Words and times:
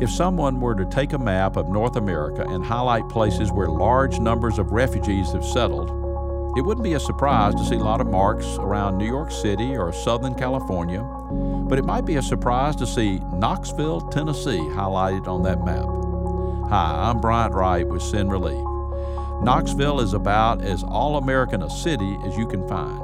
If 0.00 0.12
someone 0.12 0.60
were 0.60 0.76
to 0.76 0.84
take 0.84 1.12
a 1.12 1.18
map 1.18 1.56
of 1.56 1.68
North 1.68 1.96
America 1.96 2.46
and 2.46 2.64
highlight 2.64 3.08
places 3.08 3.50
where 3.50 3.66
large 3.66 4.20
numbers 4.20 4.60
of 4.60 4.70
refugees 4.70 5.32
have 5.32 5.44
settled, 5.44 5.90
it 6.56 6.62
wouldn't 6.62 6.84
be 6.84 6.94
a 6.94 7.00
surprise 7.00 7.52
to 7.56 7.64
see 7.64 7.74
a 7.74 7.82
lot 7.82 8.00
of 8.00 8.06
marks 8.06 8.46
around 8.58 8.96
New 8.96 9.06
York 9.06 9.32
City 9.32 9.76
or 9.76 9.92
Southern 9.92 10.36
California, 10.36 11.02
but 11.68 11.80
it 11.80 11.84
might 11.84 12.06
be 12.06 12.14
a 12.14 12.22
surprise 12.22 12.76
to 12.76 12.86
see 12.86 13.18
Knoxville, 13.32 14.02
Tennessee 14.02 14.58
highlighted 14.58 15.26
on 15.26 15.42
that 15.42 15.64
map. 15.64 15.86
Hi, 16.70 17.10
I'm 17.10 17.20
Bryant 17.20 17.54
Wright 17.54 17.86
with 17.86 18.02
Send 18.02 18.30
Relief. 18.30 18.64
Knoxville 19.42 20.00
is 20.00 20.14
about 20.14 20.62
as 20.62 20.84
all 20.84 21.16
American 21.16 21.62
a 21.62 21.70
city 21.70 22.16
as 22.24 22.36
you 22.36 22.46
can 22.46 22.66
find. 22.68 23.00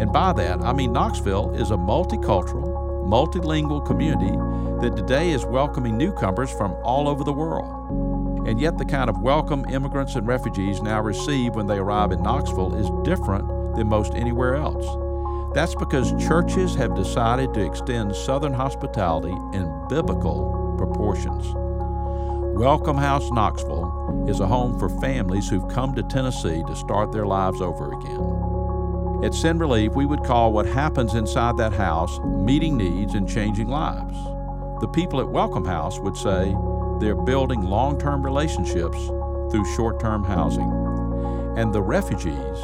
And 0.00 0.12
by 0.12 0.32
that, 0.34 0.60
I 0.60 0.72
mean 0.74 0.92
Knoxville 0.92 1.54
is 1.54 1.72
a 1.72 1.76
multicultural, 1.76 2.89
multilingual 3.02 3.84
community 3.84 4.36
that 4.80 4.96
today 4.96 5.30
is 5.30 5.44
welcoming 5.44 5.96
newcomers 5.96 6.50
from 6.50 6.72
all 6.82 7.08
over 7.08 7.24
the 7.24 7.32
world. 7.32 8.48
And 8.48 8.60
yet, 8.60 8.78
the 8.78 8.84
kind 8.84 9.10
of 9.10 9.20
welcome 9.20 9.64
immigrants 9.66 10.14
and 10.14 10.26
refugees 10.26 10.80
now 10.80 11.00
receive 11.00 11.54
when 11.54 11.66
they 11.66 11.78
arrive 11.78 12.12
in 12.12 12.22
Knoxville 12.22 12.74
is 12.74 12.90
different 13.04 13.46
than 13.76 13.88
most 13.88 14.14
anywhere 14.14 14.56
else. 14.56 14.86
That's 15.54 15.74
because 15.74 16.12
churches 16.24 16.74
have 16.76 16.94
decided 16.94 17.52
to 17.54 17.64
extend 17.64 18.14
Southern 18.14 18.52
hospitality 18.52 19.34
in 19.52 19.86
biblical 19.88 20.74
proportions. 20.78 21.44
Welcome 22.56 22.96
House 22.96 23.30
Knoxville 23.30 24.26
is 24.28 24.40
a 24.40 24.46
home 24.46 24.78
for 24.78 24.88
families 25.00 25.48
who've 25.48 25.68
come 25.68 25.94
to 25.94 26.02
Tennessee 26.02 26.62
to 26.66 26.76
start 26.76 27.12
their 27.12 27.26
lives 27.26 27.60
over 27.60 27.92
again. 27.92 28.49
At 29.22 29.34
Send 29.34 29.60
Relief, 29.60 29.92
we 29.94 30.06
would 30.06 30.24
call 30.24 30.50
what 30.50 30.64
happens 30.64 31.14
inside 31.14 31.58
that 31.58 31.74
house 31.74 32.18
meeting 32.20 32.78
needs 32.78 33.14
and 33.14 33.28
changing 33.28 33.68
lives. 33.68 34.16
The 34.80 34.88
people 34.88 35.20
at 35.20 35.28
Welcome 35.28 35.66
House 35.66 35.98
would 35.98 36.16
say 36.16 36.56
they're 37.00 37.14
building 37.14 37.60
long 37.60 37.98
term 37.98 38.24
relationships 38.24 38.96
through 39.50 39.74
short 39.76 40.00
term 40.00 40.24
housing. 40.24 40.70
And 41.58 41.70
the 41.70 41.82
refugees, 41.82 42.58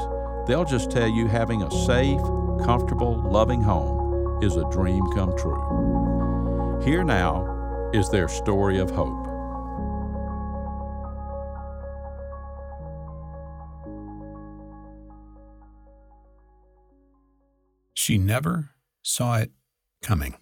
they'll 0.46 0.64
just 0.64 0.90
tell 0.90 1.08
you 1.08 1.26
having 1.26 1.62
a 1.62 1.70
safe, 1.70 2.22
comfortable, 2.64 3.20
loving 3.30 3.60
home 3.60 4.42
is 4.42 4.56
a 4.56 4.68
dream 4.70 5.04
come 5.12 5.36
true. 5.36 6.80
Here 6.82 7.04
now 7.04 7.90
is 7.92 8.08
their 8.08 8.28
story 8.28 8.78
of 8.78 8.90
hope. 8.90 9.25
She 18.06 18.18
never 18.18 18.70
saw 19.02 19.38
it 19.38 19.50
coming. 20.00 20.36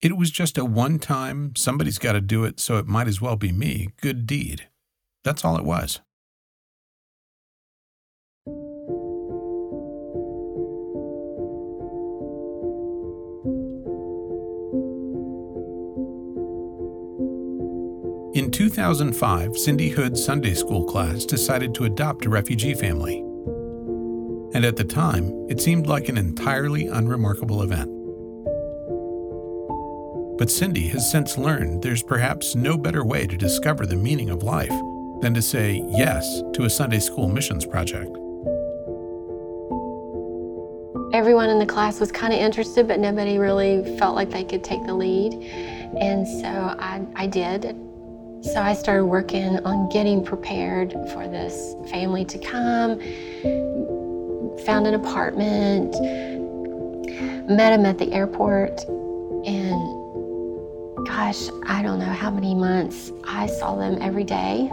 It 0.00 0.16
was 0.16 0.30
just 0.30 0.56
a 0.56 0.64
one 0.64 1.00
time, 1.00 1.56
somebody's 1.56 1.98
got 1.98 2.12
to 2.12 2.20
do 2.20 2.44
it, 2.44 2.60
so 2.60 2.76
it 2.76 2.86
might 2.86 3.08
as 3.08 3.20
well 3.20 3.34
be 3.34 3.50
me, 3.50 3.88
good 4.00 4.24
deed. 4.24 4.68
That's 5.24 5.44
all 5.44 5.56
it 5.56 5.64
was. 5.64 5.98
In 18.36 18.52
2005, 18.52 19.58
Cindy 19.58 19.88
Hood's 19.88 20.24
Sunday 20.24 20.54
school 20.54 20.84
class 20.84 21.24
decided 21.24 21.74
to 21.74 21.84
adopt 21.86 22.26
a 22.26 22.30
refugee 22.30 22.74
family. 22.74 23.24
And 24.52 24.64
at 24.64 24.76
the 24.76 24.84
time, 24.84 25.46
it 25.48 25.60
seemed 25.60 25.86
like 25.86 26.08
an 26.08 26.18
entirely 26.18 26.88
unremarkable 26.88 27.62
event. 27.62 27.88
But 30.38 30.50
Cindy 30.50 30.88
has 30.88 31.08
since 31.08 31.38
learned 31.38 31.82
there's 31.82 32.02
perhaps 32.02 32.54
no 32.54 32.76
better 32.76 33.04
way 33.04 33.26
to 33.26 33.36
discover 33.36 33.86
the 33.86 33.96
meaning 33.96 34.30
of 34.30 34.42
life 34.42 34.72
than 35.20 35.34
to 35.34 35.42
say 35.42 35.84
yes 35.90 36.42
to 36.54 36.64
a 36.64 36.70
Sunday 36.70 36.98
school 36.98 37.28
missions 37.28 37.66
project. 37.66 38.10
Everyone 41.12 41.50
in 41.50 41.58
the 41.58 41.66
class 41.66 42.00
was 42.00 42.10
kind 42.10 42.32
of 42.32 42.40
interested, 42.40 42.88
but 42.88 42.98
nobody 42.98 43.38
really 43.38 43.98
felt 43.98 44.14
like 44.14 44.30
they 44.30 44.44
could 44.44 44.64
take 44.64 44.84
the 44.86 44.94
lead. 44.94 45.34
And 46.00 46.26
so 46.26 46.48
I, 46.48 47.04
I 47.14 47.26
did. 47.26 47.76
So 48.42 48.62
I 48.62 48.72
started 48.72 49.04
working 49.04 49.58
on 49.66 49.90
getting 49.90 50.24
prepared 50.24 50.92
for 51.12 51.28
this 51.28 51.74
family 51.90 52.24
to 52.24 52.38
come, 52.38 52.98
found 54.64 54.86
an 54.86 54.94
apartment, 54.94 55.92
met 57.48 57.72
him 57.72 57.86
at 57.86 57.98
the 57.98 58.12
airport, 58.12 58.84
and 59.46 61.06
gosh, 61.06 61.48
I 61.66 61.82
don't 61.82 61.98
know 61.98 62.04
how 62.04 62.30
many 62.30 62.54
months. 62.54 63.10
I 63.24 63.46
saw 63.46 63.76
them 63.76 63.98
every 64.00 64.24
day. 64.24 64.70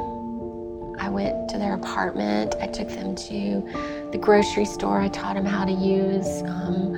I 0.99 1.09
went 1.09 1.49
to 1.49 1.57
their 1.57 1.73
apartment. 1.73 2.55
I 2.59 2.67
took 2.67 2.89
them 2.89 3.15
to 3.15 4.09
the 4.11 4.17
grocery 4.17 4.65
store. 4.65 4.99
I 4.99 5.09
taught 5.09 5.35
them 5.35 5.45
how 5.45 5.63
to 5.63 5.71
use 5.71 6.41
um, 6.43 6.93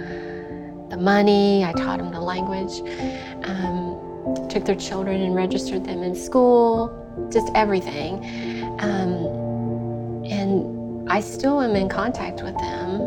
the 0.89 0.97
money. 0.97 1.65
I 1.65 1.73
taught 1.73 1.99
them 1.99 2.11
the 2.11 2.21
language. 2.21 2.81
Um, 3.43 4.47
took 4.49 4.65
their 4.65 4.75
children 4.75 5.21
and 5.21 5.35
registered 5.35 5.85
them 5.85 6.01
in 6.01 6.15
school. 6.15 6.95
Just 7.31 7.51
everything. 7.55 8.23
Um, 8.79 10.23
and 10.25 10.78
I 11.11 11.21
still 11.21 11.59
am 11.59 11.75
in 11.75 11.89
contact 11.89 12.43
with 12.43 12.55
them. 12.59 12.99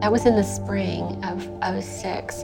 That 0.00 0.10
was 0.10 0.24
in 0.24 0.34
the 0.34 0.42
spring 0.42 1.22
of 1.22 1.42
06. 1.84 2.42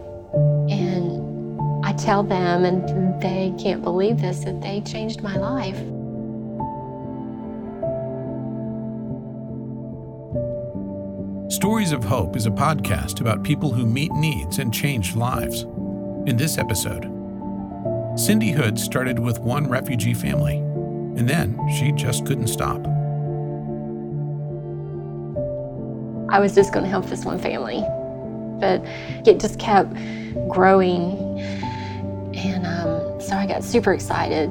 And 0.69 1.87
I 1.87 1.95
tell 1.95 2.23
them, 2.23 2.67
and 2.67 3.23
they 3.23 3.55
can't 3.59 3.83
believe 3.83 4.21
this, 4.21 4.41
that 4.41 4.61
they 4.61 4.83
changed 4.83 5.23
my 5.23 5.39
life. 5.39 5.79
Stories 11.51 11.93
of 11.93 12.05
Hope 12.05 12.37
is 12.37 12.45
a 12.45 12.51
podcast 12.51 13.23
about 13.23 13.43
people 13.43 13.73
who 13.73 13.87
meet 13.87 14.13
needs 14.13 14.59
and 14.59 14.73
change 14.73 15.17
lives. 15.17 15.63
In 16.27 16.37
this 16.37 16.59
episode, 16.59 17.05
Cindy 18.17 18.51
Hood 18.51 18.79
started 18.79 19.19
with 19.19 19.39
one 19.39 19.67
refugee 19.67 20.13
family, 20.13 20.59
and 20.59 21.27
then 21.27 21.59
she 21.79 21.91
just 21.93 22.27
couldn't 22.27 22.49
stop. 22.49 22.98
I 26.31 26.41
was 26.41 26.55
just 26.55 26.73
going 26.73 26.85
to 26.85 26.91
help 26.91 27.07
this 27.07 27.25
one 27.25 27.39
family, 27.39 27.81
but 28.61 28.83
it 29.27 29.41
just 29.41 29.59
kept 29.59 29.93
growing 30.49 31.29
and 32.39 32.67
um, 32.67 33.21
so 33.21 33.35
I 33.35 33.47
got 33.47 33.65
super 33.65 33.93
excited. 33.93 34.51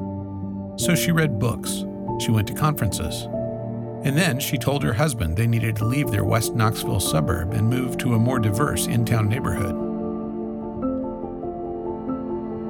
So 0.77 0.93
she 0.95 1.11
read 1.11 1.39
books, 1.39 1.85
she 2.19 2.31
went 2.31 2.47
to 2.49 2.53
conferences, 2.53 3.23
and 4.03 4.17
then 4.17 4.39
she 4.39 4.57
told 4.57 4.83
her 4.83 4.93
husband 4.93 5.37
they 5.37 5.47
needed 5.47 5.75
to 5.77 5.85
leave 5.85 6.11
their 6.11 6.23
West 6.23 6.53
Knoxville 6.53 6.99
suburb 6.99 7.53
and 7.53 7.69
move 7.69 7.97
to 7.99 8.13
a 8.13 8.19
more 8.19 8.39
diverse 8.39 8.87
in 8.87 9.05
town 9.05 9.29
neighborhood. 9.29 9.75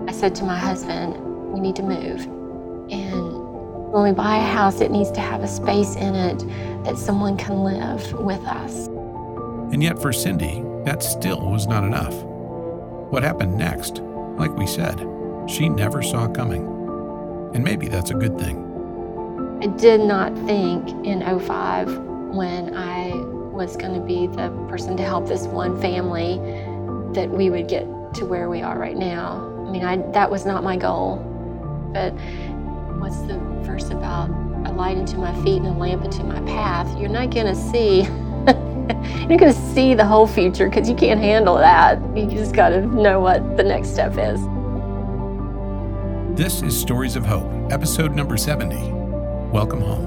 I 0.08 0.14
said 0.14 0.36
to 0.36 0.44
my 0.44 0.58
husband, 0.58 1.16
We 1.52 1.60
need 1.60 1.76
to 1.78 1.84
move. 1.84 2.22
And 2.90 3.92
when 3.92 4.04
we 4.04 4.12
buy 4.12 4.38
a 4.38 4.46
house, 4.46 4.82
it 4.82 4.92
needs 4.92 5.12
to 5.12 5.20
have 5.20 5.44
a 5.44 5.48
space 5.48 5.96
in 5.96 6.16
it 6.16 6.40
that 6.86 6.98
someone 6.98 7.38
can 7.38 7.64
live 7.64 8.14
with 8.14 8.46
us. 8.46 8.88
And 9.72 9.84
yet, 9.84 10.02
for 10.02 10.14
Cindy, 10.14 10.64
that 10.86 11.04
still 11.04 11.50
was 11.50 11.68
not 11.68 11.84
enough. 11.84 12.14
What 13.12 13.24
happened 13.24 13.58
next 13.58 14.02
like 14.38 14.56
we 14.56 14.68
said, 14.68 15.04
she 15.48 15.68
never 15.68 16.04
saw 16.04 16.28
coming. 16.28 16.64
And 17.56 17.64
maybe 17.64 17.88
that's 17.88 18.12
a 18.12 18.14
good 18.14 18.38
thing. 18.38 18.64
I 19.64 19.68
did 19.68 20.02
not 20.02 20.34
think 20.46 20.90
in 21.06 21.22
05 21.40 21.98
when 22.36 22.76
I 22.76 23.16
was 23.16 23.76
going 23.76 23.94
to 23.96 24.00
be 24.00 24.28
the 24.28 24.50
person 24.70 24.96
to 24.98 25.04
help 25.04 25.28
this 25.28 25.48
one 25.48 25.80
family 25.82 26.38
that 27.14 27.30
we 27.32 27.50
would 27.50 27.68
get 27.68 27.86
to 28.16 28.26
where 28.26 28.50
we 28.50 28.62
are 28.62 28.78
right 28.78 28.96
now. 28.96 29.44
I 29.68 29.72
mean, 29.72 29.84
I, 29.84 29.98
that 30.12 30.30
was 30.30 30.46
not 30.46 30.64
my 30.64 30.78
goal. 30.78 31.18
But 31.94 32.12
what's 33.00 33.22
the 33.22 33.40
verse 33.64 33.90
about? 33.90 34.30
A 34.68 34.72
light 34.72 34.98
into 34.98 35.18
my 35.18 35.34
feet 35.44 35.58
and 35.58 35.68
a 35.68 35.72
lamp 35.72 36.06
into 36.06 36.24
my 36.24 36.42
path. 36.42 36.88
You're 37.00 37.10
not 37.10 37.32
going 37.32 37.48
to 37.48 37.56
see 37.56 38.04
You're 39.28 39.38
going 39.38 39.54
to 39.54 39.74
see 39.74 39.94
the 39.94 40.06
whole 40.06 40.28
future 40.28 40.70
because 40.70 40.88
you 40.88 40.96
can't 40.96 41.20
handle 41.20 41.56
that. 41.56 42.00
You 42.16 42.26
just 42.26 42.54
got 42.54 42.70
to 42.70 42.82
know 42.86 43.20
what 43.20 43.58
the 43.58 43.64
next 43.64 43.90
step 43.90 44.14
is. 44.18 44.40
This 46.38 46.62
is 46.62 46.80
Stories 46.80 47.18
of 47.18 47.26
Hope, 47.26 47.50
episode 47.70 48.16
number 48.16 48.38
70. 48.38 48.78
Welcome 49.52 49.82
home. 49.82 50.06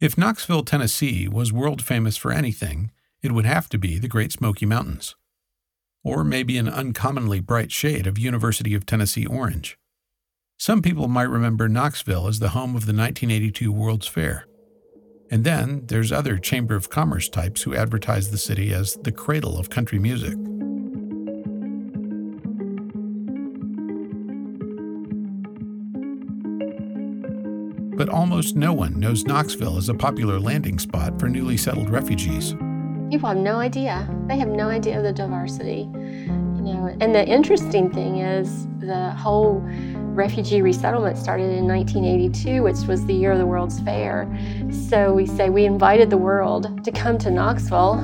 If 0.00 0.16
Knoxville, 0.16 0.62
Tennessee 0.62 1.28
was 1.28 1.52
world 1.52 1.82
famous 1.82 2.16
for 2.16 2.32
anything, 2.32 2.90
it 3.20 3.32
would 3.32 3.44
have 3.44 3.68
to 3.68 3.78
be 3.78 3.98
the 3.98 4.08
Great 4.08 4.32
Smoky 4.32 4.64
Mountains 4.64 5.16
or 6.02 6.24
maybe 6.24 6.56
an 6.58 6.68
uncommonly 6.68 7.40
bright 7.40 7.70
shade 7.70 8.06
of 8.06 8.18
University 8.18 8.74
of 8.74 8.86
Tennessee 8.86 9.26
orange. 9.26 9.76
Some 10.58 10.82
people 10.82 11.08
might 11.08 11.22
remember 11.22 11.68
Knoxville 11.68 12.26
as 12.26 12.38
the 12.38 12.50
home 12.50 12.76
of 12.76 12.86
the 12.86 12.92
1982 12.92 13.72
World's 13.72 14.06
Fair. 14.06 14.46
And 15.30 15.44
then 15.44 15.86
there's 15.86 16.12
other 16.12 16.38
Chamber 16.38 16.74
of 16.74 16.90
Commerce 16.90 17.28
types 17.28 17.62
who 17.62 17.74
advertise 17.74 18.30
the 18.30 18.38
city 18.38 18.72
as 18.72 18.96
the 18.96 19.12
cradle 19.12 19.58
of 19.58 19.70
country 19.70 19.98
music. 19.98 20.36
But 27.96 28.08
almost 28.08 28.56
no 28.56 28.72
one 28.72 28.98
knows 28.98 29.24
Knoxville 29.24 29.76
as 29.76 29.88
a 29.88 29.94
popular 29.94 30.40
landing 30.40 30.78
spot 30.78 31.20
for 31.20 31.28
newly 31.28 31.56
settled 31.56 31.90
refugees. 31.90 32.54
People 33.10 33.28
have 33.28 33.38
no 33.38 33.56
idea. 33.56 34.08
They 34.28 34.38
have 34.38 34.46
no 34.46 34.68
idea 34.68 34.96
of 34.96 35.02
the 35.02 35.12
diversity. 35.12 35.88
You 35.90 36.62
know, 36.62 36.96
and 37.00 37.12
the 37.12 37.26
interesting 37.26 37.90
thing 37.90 38.18
is 38.18 38.68
the 38.78 39.10
whole 39.10 39.60
refugee 40.14 40.62
resettlement 40.62 41.18
started 41.18 41.50
in 41.56 41.66
1982, 41.66 42.62
which 42.62 42.86
was 42.86 43.04
the 43.06 43.12
year 43.12 43.32
of 43.32 43.38
the 43.38 43.46
World's 43.46 43.80
Fair. 43.80 44.30
So 44.88 45.12
we 45.12 45.26
say 45.26 45.50
we 45.50 45.64
invited 45.64 46.08
the 46.08 46.18
world 46.18 46.84
to 46.84 46.92
come 46.92 47.18
to 47.18 47.32
Knoxville, 47.32 47.94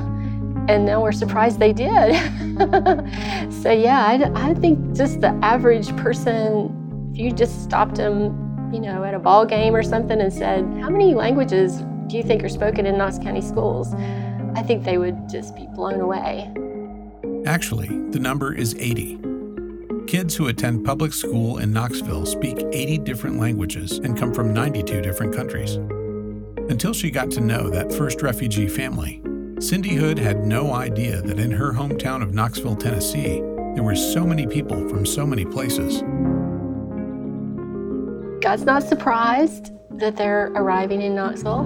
and 0.69 0.85
now 0.85 1.00
we're 1.00 1.12
surprised 1.12 1.61
they 1.61 1.73
did. 1.73 2.17
so, 3.62 3.70
yeah, 3.70 4.05
I, 4.06 4.49
I 4.50 4.55
think 4.55 4.97
just 4.97 5.20
the 5.20 5.38
average 5.41 5.94
person, 5.97 7.11
if 7.12 7.20
you 7.20 7.31
just 7.31 7.62
stopped 7.62 7.94
them, 7.94 8.73
you 8.73 8.81
know, 8.81 9.05
at 9.05 9.14
a 9.14 9.20
ball 9.20 9.47
game 9.47 9.76
or 9.76 9.85
something 9.85 10.20
and 10.20 10.32
said, 10.32 10.64
How 10.81 10.91
many 10.91 11.14
languages 11.14 11.82
do 12.09 12.17
you 12.17 12.25
think 12.25 12.43
are 12.43 12.49
spoken 12.49 12.87
in 12.87 12.99
Knox 12.99 13.19
County 13.19 13.41
schools? 13.41 13.94
I 14.56 14.62
think 14.62 14.85
they 14.85 14.97
would 14.97 15.29
just 15.29 15.55
be 15.55 15.67
blown 15.75 16.00
away. 16.00 16.50
Actually, 17.44 17.88
the 18.11 18.19
number 18.19 18.55
is 18.55 18.75
80. 18.79 19.19
Kids 20.06 20.35
who 20.35 20.49
attend 20.49 20.82
public 20.82 21.12
school 21.12 21.58
in 21.58 21.75
Knoxville 21.75 22.25
speak 22.25 22.64
80 22.73 22.99
different 22.99 23.38
languages 23.38 23.99
and 23.99 24.17
come 24.17 24.32
from 24.32 24.55
92 24.55 25.03
different 25.03 25.37
countries. 25.37 25.75
Until 26.70 26.94
she 26.94 27.11
got 27.11 27.31
to 27.32 27.43
know 27.43 27.69
that 27.69 27.93
first 27.93 28.23
refugee 28.23 28.67
family, 28.67 29.23
Cindy 29.61 29.94
Hood 29.94 30.19
had 30.19 30.47
no 30.47 30.73
idea 30.73 31.20
that 31.20 31.38
in 31.38 31.50
her 31.50 31.75
hometown 31.75 32.23
of 32.23 32.32
Knoxville, 32.32 32.76
Tennessee, 32.76 33.43
there 33.75 33.82
were 33.82 33.94
so 33.94 34.25
many 34.25 34.47
people 34.47 34.88
from 34.88 35.05
so 35.05 35.26
many 35.26 35.44
places. 35.44 36.00
God's 38.41 38.64
not 38.64 38.85
surprised 38.85 39.73
that 39.99 40.17
they're 40.17 40.47
arriving 40.55 41.02
in 41.02 41.14
Knoxville, 41.14 41.64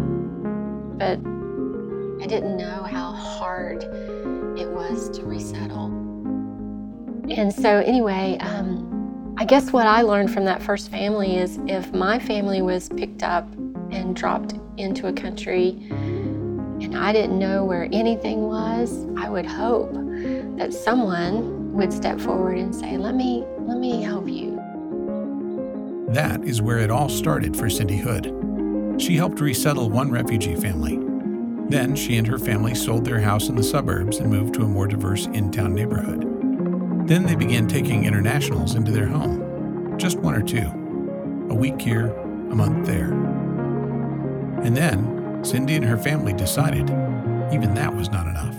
but 0.98 1.20
I 2.20 2.26
didn't 2.26 2.58
know 2.58 2.82
how 2.82 3.12
hard 3.12 3.82
it 4.58 4.68
was 4.68 5.08
to 5.18 5.24
resettle. 5.24 5.86
And 7.30 7.52
so, 7.52 7.78
anyway, 7.78 8.36
um, 8.40 9.34
I 9.38 9.46
guess 9.46 9.72
what 9.72 9.86
I 9.86 10.02
learned 10.02 10.30
from 10.30 10.44
that 10.44 10.62
first 10.62 10.90
family 10.90 11.38
is 11.38 11.58
if 11.66 11.92
my 11.94 12.18
family 12.18 12.60
was 12.60 12.90
picked 12.90 13.22
up 13.22 13.50
and 13.90 14.14
dropped 14.14 14.54
into 14.76 15.06
a 15.06 15.12
country 15.14 15.86
and 15.90 16.96
I 16.96 17.12
didn't 17.12 17.38
know 17.38 17.64
where 17.64 17.88
anything 17.90 18.42
was, 18.48 19.06
I 19.16 19.30
would 19.30 19.46
hope 19.46 19.92
that 20.58 20.74
someone 20.74 21.72
would 21.72 21.92
step 21.92 22.20
forward 22.20 22.58
and 22.58 22.74
say, 22.74 22.98
"Let 22.98 23.14
me 23.14 23.44
let 23.60 23.78
me 23.78 24.02
help 24.02 24.28
you." 24.28 24.60
That 26.08 26.44
is 26.44 26.60
where 26.60 26.78
it 26.78 26.90
all 26.90 27.08
started 27.08 27.56
for 27.56 27.70
Cindy 27.70 27.96
Hood. 27.96 28.34
She 28.98 29.16
helped 29.16 29.40
resettle 29.40 29.88
one 29.88 30.10
refugee 30.10 30.54
family. 30.54 31.09
Then 31.70 31.94
she 31.94 32.16
and 32.16 32.26
her 32.26 32.36
family 32.36 32.74
sold 32.74 33.04
their 33.04 33.20
house 33.20 33.48
in 33.48 33.54
the 33.54 33.62
suburbs 33.62 34.18
and 34.18 34.28
moved 34.28 34.54
to 34.54 34.62
a 34.62 34.66
more 34.66 34.88
diverse 34.88 35.26
in 35.26 35.52
town 35.52 35.72
neighborhood. 35.72 36.26
Then 37.06 37.24
they 37.24 37.36
began 37.36 37.68
taking 37.68 38.06
internationals 38.06 38.74
into 38.74 38.90
their 38.90 39.06
home, 39.06 39.96
just 39.96 40.18
one 40.18 40.34
or 40.34 40.42
two, 40.42 40.66
a 41.48 41.54
week 41.54 41.80
here, 41.80 42.12
a 42.50 42.56
month 42.56 42.88
there. 42.88 43.12
And 44.64 44.76
then 44.76 45.44
Cindy 45.44 45.76
and 45.76 45.84
her 45.84 45.96
family 45.96 46.32
decided 46.32 46.90
even 47.52 47.72
that 47.74 47.94
was 47.94 48.10
not 48.10 48.26
enough. 48.26 48.56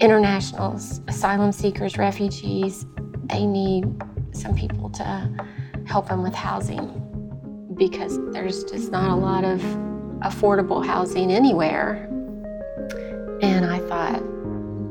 Internationals, 0.00 1.00
asylum 1.08 1.50
seekers, 1.50 1.98
refugees, 1.98 2.86
they 3.24 3.44
need 3.44 3.84
some 4.30 4.54
people 4.54 4.90
to 4.90 5.46
help 5.86 6.06
them 6.08 6.22
with 6.22 6.34
housing 6.34 6.86
because 7.74 8.16
there's 8.30 8.62
just 8.62 8.92
not 8.92 9.10
a 9.10 9.16
lot 9.16 9.44
of 9.44 9.60
affordable 10.22 10.84
housing 10.84 11.32
anywhere. 11.32 12.06
And 13.42 13.64
I 13.64 13.78
thought, 13.80 14.22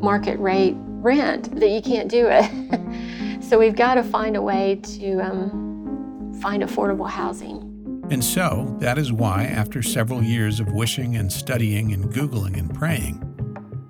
market 0.01 0.39
rate 0.39 0.75
rent 0.77 1.59
that 1.59 1.69
you 1.69 1.81
can't 1.81 2.09
do 2.09 2.27
it. 2.29 3.43
so 3.43 3.59
we've 3.59 3.75
got 3.75 3.95
to 3.95 4.03
find 4.03 4.35
a 4.35 4.41
way 4.41 4.79
to 4.83 5.19
um, 5.19 6.37
find 6.41 6.63
affordable 6.63 7.09
housing. 7.09 7.65
And 8.11 8.23
so 8.23 8.75
that 8.79 8.97
is 8.97 9.13
why, 9.13 9.43
after 9.43 9.83
several 9.83 10.23
years 10.23 10.59
of 10.59 10.71
wishing 10.71 11.15
and 11.15 11.31
studying 11.31 11.93
and 11.93 12.11
Googling 12.11 12.57
and 12.57 12.73
praying, 12.73 13.23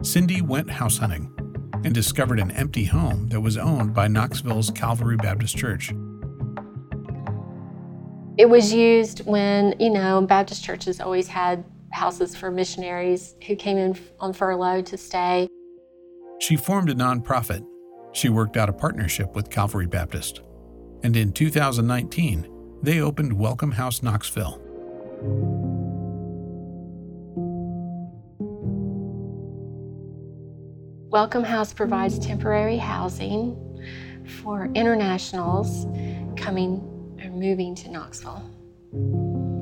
Cindy 0.01 0.41
went 0.41 0.69
house 0.69 0.97
hunting 0.97 1.33
and 1.85 1.93
discovered 1.93 2.39
an 2.39 2.51
empty 2.51 2.83
home 2.83 3.29
that 3.29 3.39
was 3.39 3.57
owned 3.57 3.93
by 3.93 4.09
Knoxville's 4.09 4.71
Calvary 4.71 5.15
Baptist 5.15 5.55
Church. 5.55 5.93
It 8.39 8.47
was 8.47 8.73
used 8.73 9.25
when, 9.25 9.75
you 9.81 9.89
know, 9.89 10.21
Baptist 10.21 10.63
churches 10.63 11.01
always 11.01 11.27
had 11.27 11.61
houses 11.91 12.37
for 12.37 12.49
missionaries 12.49 13.35
who 13.45 13.53
came 13.57 13.77
in 13.77 13.99
on 14.21 14.31
furlough 14.31 14.81
to 14.81 14.97
stay. 14.97 15.49
She 16.39 16.55
formed 16.55 16.89
a 16.89 16.95
nonprofit. 16.95 17.65
She 18.13 18.29
worked 18.29 18.55
out 18.55 18.69
a 18.69 18.71
partnership 18.71 19.35
with 19.35 19.49
Calvary 19.49 19.87
Baptist. 19.87 20.39
And 21.03 21.17
in 21.17 21.33
2019, 21.33 22.79
they 22.81 23.01
opened 23.01 23.33
Welcome 23.33 23.73
House 23.73 24.01
Knoxville. 24.01 24.57
Welcome 31.09 31.43
House 31.43 31.73
provides 31.73 32.17
temporary 32.17 32.77
housing 32.77 33.57
for 34.41 34.69
internationals 34.75 35.87
coming 36.37 36.88
moving 37.39 37.73
to 37.73 37.89
Knoxville. 37.89 38.43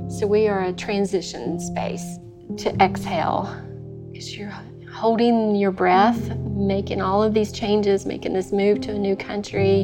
So 0.09 0.25
we 0.25 0.47
are 0.47 0.63
a 0.63 0.73
transition 0.73 1.59
space 1.59 2.17
to 2.57 2.75
exhale 2.81 3.55
because 4.11 4.35
you're 4.35 4.53
holding 4.91 5.55
your 5.55 5.69
breath, 5.69 6.35
making 6.37 7.01
all 7.01 7.21
of 7.21 7.35
these 7.35 7.51
changes, 7.51 8.05
making 8.05 8.33
this 8.33 8.51
move 8.51 8.81
to 8.81 8.93
a 8.93 8.97
new 8.97 9.15
country. 9.15 9.83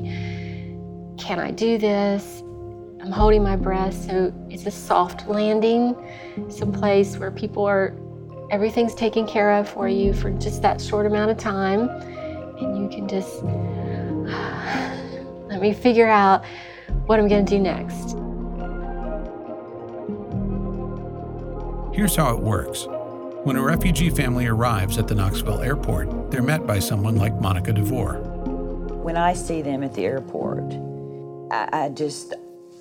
Can 1.20 1.40
I 1.40 1.52
do 1.52 1.78
this? 1.78 2.42
I'm 3.00 3.12
holding 3.12 3.44
my 3.44 3.56
breath, 3.56 3.94
so 3.94 4.34
it's 4.50 4.66
a 4.66 4.72
soft 4.72 5.28
landing. 5.28 5.96
It's 6.38 6.62
a 6.62 6.66
place 6.66 7.18
where 7.18 7.30
people 7.30 7.64
are, 7.64 7.96
everything's 8.50 8.96
taken 8.96 9.28
care 9.28 9.52
of 9.52 9.70
for 9.70 9.88
you 9.88 10.14
for 10.14 10.32
just 10.32 10.64
that 10.64 10.82
short 10.82 11.06
amount 11.06 11.30
of 11.30 11.38
time. 11.38 11.90
And 11.90 12.82
you 12.82 12.90
can 12.90 13.08
just, 13.08 13.44
let 15.48 15.62
me 15.62 15.74
figure 15.74 16.08
out 16.08 16.44
what 17.06 17.20
I'm 17.20 17.28
going 17.28 17.46
to 17.46 17.50
do 17.50 17.60
next. 17.60 18.18
Here's 21.96 22.16
how 22.16 22.36
it 22.36 22.40
works 22.40 22.88
when 23.44 23.58
a 23.58 23.62
refugee 23.62 24.10
family 24.10 24.48
arrives 24.48 24.98
at 24.98 25.10
the 25.10 25.16
Knoxville 25.16 25.60
airport, 25.60 26.32
they're 26.32 26.42
met 26.42 26.66
by 26.66 26.80
someone 26.80 27.18
like 27.18 27.42
Monica 27.42 27.74
DeVore. 27.74 28.20
When 29.04 29.18
I 29.18 29.34
see 29.34 29.62
them 29.62 29.84
at 29.84 29.94
the 29.94 30.06
airport, 30.06 30.64
I, 31.52 31.68
I 31.74 31.90
just, 31.90 32.34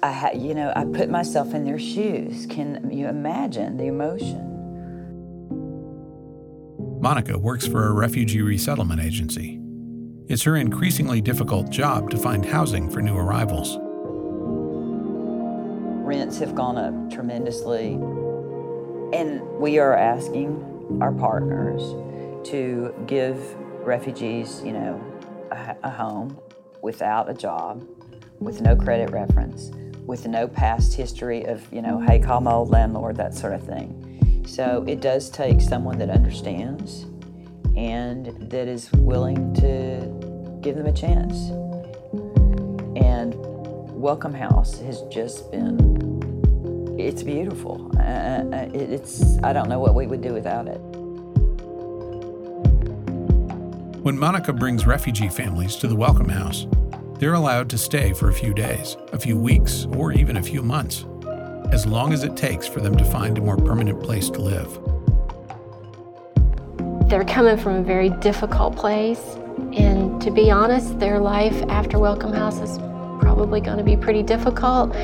I 0.04 0.12
ha, 0.12 0.31
you 0.31 0.54
know, 0.54 0.73
I 0.76 0.85
put 0.85 1.11
myself 1.11 1.52
in 1.52 1.64
their 1.64 1.81
shoes. 1.81 2.47
Can 2.47 2.92
you 2.92 3.09
imagine 3.09 3.76
the 3.76 3.87
emotion? 3.87 4.50
Monica 7.00 7.37
works 7.37 7.66
for 7.66 7.88
a 7.88 7.92
refugee 7.92 8.42
resettlement 8.42 9.00
agency. 9.00 9.59
It's 10.28 10.45
her 10.45 10.54
increasingly 10.57 11.21
difficult 11.21 11.71
job 11.71 12.09
to 12.11 12.16
find 12.16 12.47
housing 12.47 12.88
for 12.88 13.02
new 13.02 13.16
arrivals. 13.16 13.81
Rents 16.12 16.38
have 16.40 16.54
gone 16.54 16.76
up 16.76 17.11
tremendously. 17.11 17.95
And 19.14 19.40
we 19.59 19.78
are 19.78 19.97
asking 19.97 20.99
our 21.00 21.11
partners 21.11 21.81
to 22.50 22.95
give 23.07 23.38
refugees, 23.83 24.61
you 24.62 24.73
know, 24.73 25.02
a, 25.50 25.75
a, 25.85 25.88
home 25.88 26.38
without 26.83 27.31
a 27.31 27.33
job, 27.33 27.88
with 28.40 28.61
no 28.61 28.76
credit 28.76 29.11
reference, 29.11 29.71
with 30.04 30.26
no 30.26 30.47
past 30.47 30.92
history 30.92 31.45
of, 31.45 31.66
you 31.73 31.81
know, 31.81 31.99
hey, 31.99 32.19
call 32.19 32.42
my 32.42 32.52
old 32.52 32.69
landlord, 32.69 33.16
that 33.16 33.33
sort 33.33 33.54
of 33.54 33.64
thing. 33.66 34.45
So 34.47 34.85
it 34.87 35.00
does 35.00 35.31
take 35.31 35.62
someone 35.62 35.97
that 35.97 36.11
understands 36.11 37.07
and 37.75 38.26
that 38.50 38.69
is 38.69 38.92
willing 38.92 39.54
to 39.54 40.61
give 40.61 40.76
them 40.76 40.85
a 40.85 40.92
chance. 40.92 41.49
And 43.02 43.35
Welcome 44.02 44.35
House 44.35 44.78
has 44.81 45.00
just 45.02 45.50
been 45.52 46.01
it's 46.99 47.23
beautiful. 47.23 47.91
Uh, 47.97 48.01
uh 48.01 48.69
it's 48.75 49.39
I 49.43 49.53
don't 49.53 49.69
know 49.69 49.79
what 49.79 49.95
we 49.95 50.07
would 50.07 50.23
do 50.23 50.33
without 50.33 50.69
it. 50.69 50.81
When 54.03 54.19
Monica 54.19 54.53
brings 54.53 54.85
refugee 54.85 55.29
families 55.29 55.77
to 55.77 55.87
the 55.87 55.95
Welcome 55.95 56.29
House, 56.29 56.67
they're 57.21 57.35
allowed 57.35 57.71
to 57.71 57.79
stay 57.79 58.13
for 58.13 58.31
a 58.31 58.33
few 58.33 58.53
days, 58.53 58.97
a 59.13 59.19
few 59.19 59.39
weeks, 59.39 59.87
or 59.97 60.13
even 60.13 60.39
a 60.39 60.43
few 60.43 60.61
months. 60.61 61.05
as 61.71 61.87
long 61.87 62.13
as 62.13 62.23
it 62.23 62.37
takes 62.37 62.67
for 62.67 62.81
them 62.81 62.95
to 62.97 63.05
find 63.05 63.39
a 63.39 63.41
more 63.41 63.57
permanent 63.57 64.03
place 64.03 64.29
to 64.29 64.43
live. 64.43 64.69
They're 67.09 67.25
coming 67.25 67.57
from 67.57 67.77
a 67.77 67.83
very 67.83 68.11
difficult 68.21 68.77
place, 68.77 69.37
and 69.73 70.21
to 70.21 70.31
be 70.31 70.51
honest, 70.51 70.99
their 70.99 71.19
life 71.19 71.63
after 71.69 71.99
Welcome 71.99 72.33
House 72.33 72.61
is 72.61 72.79
probably 73.21 73.61
going 73.61 73.79
to 73.79 73.85
be 73.85 73.97
pretty 73.97 74.23
difficult. 74.23 74.95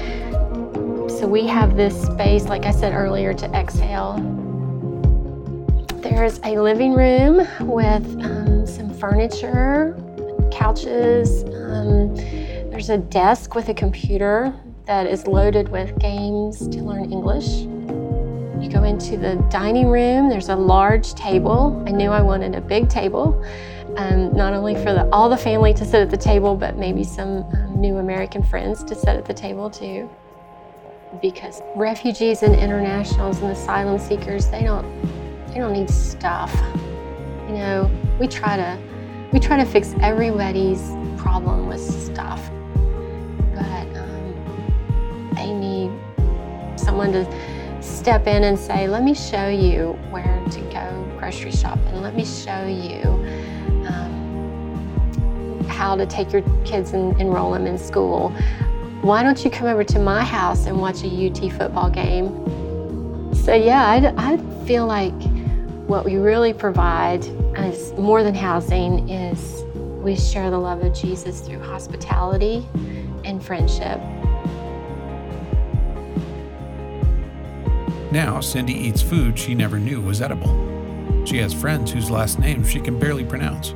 So 1.19 1.27
we 1.27 1.49
have 1.49 1.77
this 1.77 2.01
space, 2.01 2.45
like 2.45 2.65
I 2.65 2.71
said 2.71 2.93
earlier, 2.93 3.35
to 3.35 3.47
exhale. 3.47 4.15
There's 5.97 6.39
a 6.45 6.61
living 6.61 6.93
room 6.93 7.39
with 7.69 8.07
um, 8.23 8.65
some 8.65 8.89
furniture, 8.95 9.97
couches. 10.53 11.43
Um, 11.43 12.15
there's 12.71 12.89
a 12.91 12.99
desk 12.99 13.57
with 13.57 13.69
a 13.69 13.75
computer 13.75 14.55
that 14.87 15.09
is 15.09 15.27
loaded 15.27 15.71
with 15.71 15.99
games 15.99 16.69
to 16.69 16.85
learn 16.85 17.11
English. 17.11 17.63
You 18.63 18.71
go 18.71 18.85
into 18.85 19.17
the 19.17 19.45
dining 19.51 19.89
room, 19.89 20.29
there's 20.29 20.51
a 20.51 20.57
large 20.57 21.15
table. 21.15 21.83
I 21.85 21.91
knew 21.91 22.11
I 22.11 22.23
wanted 22.23 22.55
a 22.55 22.61
big 22.61 22.89
table, 22.89 23.45
um, 23.97 24.33
not 24.37 24.53
only 24.53 24.77
for 24.77 24.95
the, 24.95 25.09
all 25.13 25.29
the 25.29 25.37
family 25.37 25.75
to 25.75 25.85
sit 25.85 26.01
at 26.01 26.11
the 26.11 26.17
table, 26.17 26.55
but 26.55 26.77
maybe 26.77 27.03
some 27.03 27.43
um, 27.55 27.81
new 27.81 27.97
American 27.97 28.45
friends 28.45 28.85
to 28.85 28.95
sit 28.95 29.17
at 29.17 29.25
the 29.25 29.35
table 29.35 29.69
too. 29.69 30.09
Because 31.23 31.63
refugees 31.75 32.43
and 32.43 32.55
internationals 32.55 33.41
and 33.41 33.51
asylum 33.51 33.99
seekers, 33.99 34.49
they 34.49 34.63
don't, 34.63 34.87
they 35.49 35.55
don't 35.55 35.73
need 35.73 35.91
stuff. 35.91 36.55
You 37.49 37.55
know, 37.55 37.91
we 38.21 38.29
try 38.29 38.57
to, 38.57 38.79
we 39.33 39.41
try 39.41 39.57
to 39.57 39.65
fix 39.65 39.95
everybody's 40.01 40.83
problem 41.17 41.67
with 41.67 41.81
stuff, 41.81 42.51
but 43.55 43.97
um, 43.97 45.33
they 45.35 45.53
need 45.53 45.91
someone 46.79 47.11
to 47.13 47.83
step 47.83 48.27
in 48.27 48.45
and 48.45 48.59
say, 48.59 48.87
let 48.87 49.03
me 49.03 49.15
show 49.15 49.49
you 49.49 49.99
where 50.11 50.45
to 50.51 50.61
go 50.73 51.17
grocery 51.19 51.51
shopping. 51.51 52.01
Let 52.01 52.15
me 52.15 52.25
show 52.25 52.67
you 52.67 53.03
um, 53.89 55.65
how 55.69 55.97
to 55.97 56.07
take 56.07 56.33
your 56.33 56.43
kids 56.65 56.93
and 56.93 57.19
enroll 57.21 57.53
them 57.53 57.67
in 57.67 57.79
school. 57.79 58.33
Why 59.03 59.23
don't 59.23 59.45
you 59.45 59.51
come 59.51 59.69
over 59.69 59.85
to 59.85 59.99
my 60.01 60.25
house 60.25 60.67
and 60.67 60.81
watch 60.81 61.05
a 61.05 61.07
UT 61.07 61.53
football 61.53 61.89
game? 61.89 63.33
So, 63.33 63.55
yeah, 63.55 63.87
I, 63.87 64.13
I 64.17 64.37
feel 64.67 64.87
like 64.87 65.15
what 65.87 66.05
we 66.05 66.17
really 66.17 66.53
provide 66.53 67.25
as 67.57 67.93
more 67.93 68.25
than 68.25 68.35
housing 68.35 69.09
is 69.09 69.63
we 70.03 70.17
share 70.17 70.51
the 70.51 70.59
love 70.59 70.83
of 70.83 70.93
Jesus 70.93 71.41
through 71.41 71.61
hospitality 71.61 72.67
and 73.25 73.43
friendship. 73.43 74.01
Now, 78.11 78.41
Cindy 78.41 78.75
eats 78.75 79.01
food 79.01 79.39
she 79.39 79.55
never 79.55 79.79
knew 79.79 80.01
was 80.01 80.21
edible. 80.21 81.25
She 81.25 81.37
has 81.39 81.55
friends 81.55 81.93
whose 81.93 82.11
last 82.11 82.41
names 82.41 82.69
she 82.69 82.81
can 82.81 82.99
barely 82.99 83.25
pronounce. 83.25 83.71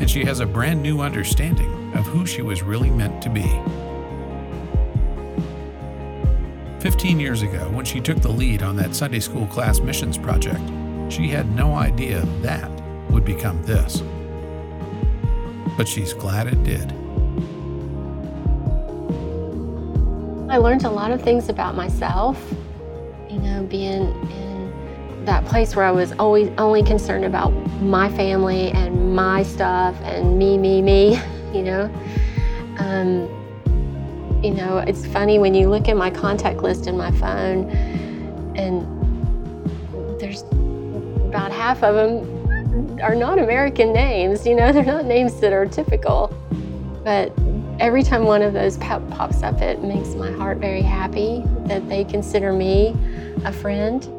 And 0.00 0.10
she 0.10 0.24
has 0.24 0.40
a 0.40 0.46
brand 0.46 0.82
new 0.82 1.00
understanding 1.00 1.92
of 1.94 2.06
who 2.06 2.24
she 2.24 2.40
was 2.40 2.62
really 2.62 2.88
meant 2.88 3.20
to 3.22 3.28
be. 3.28 3.60
15 6.88 7.20
years 7.20 7.42
ago, 7.42 7.68
when 7.68 7.84
she 7.84 8.00
took 8.00 8.18
the 8.22 8.30
lead 8.30 8.62
on 8.62 8.74
that 8.74 8.94
Sunday 8.94 9.20
school 9.20 9.46
class 9.48 9.78
missions 9.78 10.16
project, 10.16 10.62
she 11.12 11.28
had 11.28 11.46
no 11.54 11.74
idea 11.74 12.22
that 12.40 12.70
would 13.10 13.26
become 13.26 13.62
this. 13.64 14.02
But 15.76 15.86
she's 15.86 16.14
glad 16.14 16.46
it 16.46 16.64
did. 16.64 16.90
I 20.50 20.56
learned 20.56 20.86
a 20.86 20.90
lot 20.90 21.10
of 21.10 21.20
things 21.20 21.50
about 21.50 21.74
myself 21.74 22.42
you 23.28 23.38
know, 23.38 23.64
being 23.64 24.06
in 24.30 25.24
that 25.26 25.44
place 25.44 25.76
where 25.76 25.84
I 25.84 25.90
was 25.90 26.12
always 26.12 26.48
only 26.56 26.82
concerned 26.82 27.26
about 27.26 27.50
my 27.82 28.08
family 28.16 28.70
and 28.70 29.14
my 29.14 29.42
stuff 29.42 29.94
and 30.04 30.38
me, 30.38 30.56
me, 30.56 30.80
me, 30.80 31.20
you 31.52 31.64
know. 31.64 31.90
Um, 32.78 33.37
you 34.42 34.52
know, 34.52 34.78
it's 34.78 35.04
funny 35.06 35.38
when 35.38 35.54
you 35.54 35.68
look 35.68 35.88
at 35.88 35.96
my 35.96 36.10
contact 36.10 36.62
list 36.62 36.86
in 36.86 36.96
my 36.96 37.10
phone, 37.12 37.70
and 38.56 38.86
there's 40.20 40.42
about 41.28 41.52
half 41.52 41.82
of 41.82 41.94
them 41.94 43.00
are 43.02 43.14
not 43.14 43.38
American 43.38 43.92
names. 43.92 44.46
You 44.46 44.54
know, 44.54 44.72
they're 44.72 44.84
not 44.84 45.04
names 45.04 45.40
that 45.40 45.52
are 45.52 45.66
typical. 45.66 46.32
But 47.04 47.32
every 47.80 48.02
time 48.02 48.24
one 48.24 48.42
of 48.42 48.52
those 48.52 48.76
pop- 48.78 49.08
pops 49.10 49.42
up, 49.42 49.60
it 49.60 49.82
makes 49.82 50.14
my 50.14 50.30
heart 50.32 50.58
very 50.58 50.82
happy 50.82 51.42
that 51.66 51.88
they 51.88 52.04
consider 52.04 52.52
me 52.52 52.96
a 53.44 53.52
friend. 53.52 54.17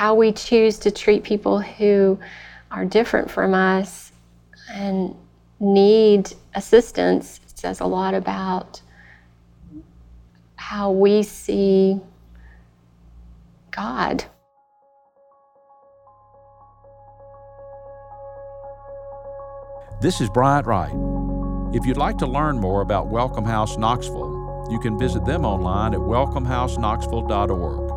How 0.00 0.14
we 0.14 0.32
choose 0.32 0.78
to 0.78 0.90
treat 0.90 1.22
people 1.24 1.60
who 1.60 2.18
are 2.70 2.86
different 2.86 3.30
from 3.30 3.52
us 3.52 4.12
and 4.72 5.14
need 5.60 6.32
assistance 6.54 7.38
says 7.54 7.80
a 7.80 7.84
lot 7.84 8.14
about 8.14 8.80
how 10.56 10.90
we 10.90 11.22
see 11.22 12.00
God. 13.72 14.24
This 20.00 20.22
is 20.22 20.30
Bryant 20.30 20.66
Wright. 20.66 20.94
If 21.74 21.84
you'd 21.84 21.98
like 21.98 22.16
to 22.16 22.26
learn 22.26 22.58
more 22.58 22.80
about 22.80 23.08
Welcome 23.08 23.44
House 23.44 23.76
Knoxville, 23.76 24.66
you 24.70 24.80
can 24.80 24.98
visit 24.98 25.26
them 25.26 25.44
online 25.44 25.92
at 25.92 26.00
welcomehouse.knoxville.org. 26.00 27.89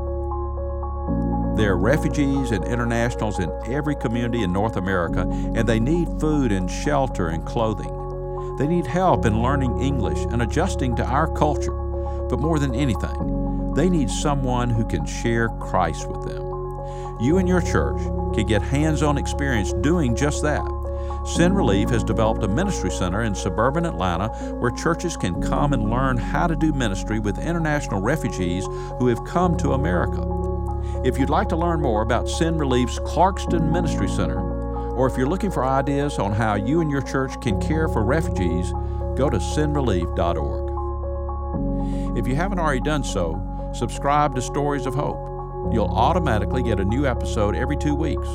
There 1.55 1.73
are 1.73 1.77
refugees 1.77 2.49
and 2.49 2.65
internationals 2.65 3.39
in 3.39 3.51
every 3.67 3.95
community 3.95 4.41
in 4.41 4.51
North 4.51 4.75
America, 4.75 5.21
and 5.21 5.69
they 5.69 5.79
need 5.79 6.07
food 6.19 6.51
and 6.51 6.69
shelter 6.69 7.27
and 7.27 7.45
clothing. 7.45 8.55
They 8.57 8.67
need 8.67 8.87
help 8.87 9.25
in 9.25 9.41
learning 9.41 9.79
English 9.79 10.23
and 10.31 10.41
adjusting 10.41 10.95
to 10.95 11.05
our 11.05 11.31
culture. 11.35 11.73
But 12.27 12.39
more 12.39 12.57
than 12.57 12.73
anything, 12.73 13.73
they 13.75 13.87
need 13.87 14.09
someone 14.09 14.71
who 14.71 14.83
can 14.83 15.05
share 15.05 15.49
Christ 15.49 16.07
with 16.09 16.27
them. 16.27 16.41
You 17.21 17.37
and 17.37 17.47
your 17.47 17.61
church 17.61 18.01
can 18.33 18.47
get 18.47 18.63
hands 18.63 19.03
on 19.03 19.19
experience 19.19 19.73
doing 19.73 20.15
just 20.15 20.41
that. 20.41 20.65
Send 21.25 21.55
Relief 21.55 21.89
has 21.89 22.03
developed 22.03 22.43
a 22.43 22.47
ministry 22.47 22.89
center 22.89 23.21
in 23.21 23.35
suburban 23.35 23.85
Atlanta 23.85 24.29
where 24.55 24.71
churches 24.71 25.15
can 25.15 25.41
come 25.41 25.73
and 25.73 25.89
learn 25.89 26.17
how 26.17 26.47
to 26.47 26.55
do 26.55 26.73
ministry 26.73 27.19
with 27.19 27.37
international 27.37 28.01
refugees 28.01 28.65
who 28.97 29.07
have 29.07 29.23
come 29.23 29.55
to 29.57 29.73
America. 29.73 30.52
If 31.03 31.19
you'd 31.19 31.29
like 31.29 31.49
to 31.49 31.55
learn 31.55 31.81
more 31.81 32.01
about 32.01 32.27
Send 32.29 32.59
Relief's 32.59 32.97
Clarkston 32.99 33.71
Ministry 33.71 34.07
Center, 34.07 34.39
or 34.95 35.07
if 35.07 35.17
you're 35.17 35.27
looking 35.27 35.51
for 35.51 35.65
ideas 35.65 36.19
on 36.19 36.31
how 36.31 36.55
you 36.55 36.81
and 36.81 36.89
your 36.89 37.01
church 37.01 37.39
can 37.41 37.61
care 37.61 37.87
for 37.87 38.03
refugees, 38.03 38.71
go 39.15 39.29
to 39.29 39.37
sendrelief.org. 39.37 42.17
If 42.17 42.27
you 42.27 42.35
haven't 42.35 42.59
already 42.59 42.81
done 42.81 43.03
so, 43.03 43.71
subscribe 43.73 44.35
to 44.35 44.41
Stories 44.41 44.85
of 44.85 44.95
Hope. 44.95 45.73
You'll 45.73 45.93
automatically 45.93 46.63
get 46.63 46.79
a 46.79 46.85
new 46.85 47.05
episode 47.05 47.55
every 47.55 47.77
two 47.77 47.95
weeks 47.95 48.27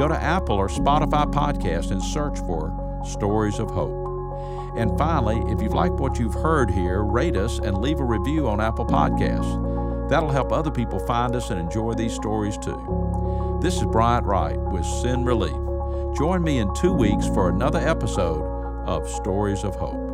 go 0.00 0.08
to 0.08 0.22
Apple 0.22 0.56
or 0.56 0.68
Spotify 0.68 1.30
podcast 1.30 1.90
and 1.90 2.02
search 2.02 2.38
for 2.38 2.72
Stories 3.04 3.58
of 3.58 3.70
Hope. 3.70 4.74
And 4.74 4.96
finally, 4.96 5.42
if 5.52 5.60
you've 5.60 5.74
liked 5.74 5.96
what 5.96 6.18
you've 6.18 6.32
heard 6.32 6.70
here, 6.70 7.02
rate 7.02 7.36
us 7.36 7.58
and 7.58 7.76
leave 7.78 8.00
a 8.00 8.04
review 8.04 8.48
on 8.48 8.62
Apple 8.62 8.86
Podcasts. 8.86 9.79
That'll 10.10 10.28
help 10.28 10.50
other 10.50 10.72
people 10.72 10.98
find 10.98 11.36
us 11.36 11.50
and 11.50 11.60
enjoy 11.60 11.94
these 11.94 12.12
stories 12.12 12.58
too. 12.58 13.58
This 13.62 13.76
is 13.76 13.84
Bryant 13.84 14.26
Wright 14.26 14.58
with 14.58 14.84
Send 14.84 15.24
Relief. 15.24 15.54
Join 16.16 16.42
me 16.42 16.58
in 16.58 16.74
two 16.74 16.92
weeks 16.92 17.28
for 17.28 17.48
another 17.48 17.78
episode 17.78 18.42
of 18.88 19.08
Stories 19.08 19.62
of 19.62 19.76
Hope. 19.76 20.09